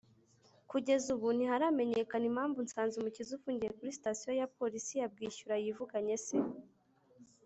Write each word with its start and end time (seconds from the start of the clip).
Kugeza 0.69 1.07
ubu 1.15 1.27
ntiharamenyekana 1.35 2.25
impamvu 2.31 2.57
Nsanzumukiza 2.65 3.31
ufungiye 3.37 3.71
kuri 3.77 3.95
sitasiyo 3.97 4.31
ya 4.41 4.51
Polisi 4.57 4.93
ya 5.01 5.07
Bwishyura 5.13 5.55
yivuganye 5.63 6.15
se 6.25 6.37